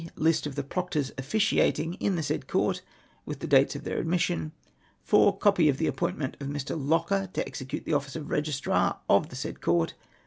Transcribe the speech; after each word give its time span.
List 0.15 0.47
of 0.47 0.55
the 0.55 0.63
Proctors 0.63 1.11
officiating 1.19 1.93
in 1.99 2.15
the 2.15 2.23
said 2.23 2.47
Court, 2.47 2.81
with 3.23 3.37
the 3.37 3.45
dates 3.45 3.75
of 3.75 3.83
their 3.83 3.99
admission. 3.99 4.51
4. 5.03 5.37
Copy 5.37 5.69
of 5.69 5.77
the 5.77 5.85
Appointment 5.85 6.35
of 6.39 6.47
Mr. 6.47 6.75
Locker 6.75 7.29
to 7.33 7.45
execute 7.45 7.85
the 7.85 7.93
office 7.93 8.15
of 8.15 8.25
Kegistrar 8.27 8.97
of 9.07 9.29
the 9.29 9.35
said 9.35 9.61
Court. 9.61 9.93